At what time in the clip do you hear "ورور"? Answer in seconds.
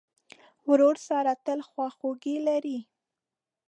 0.69-0.95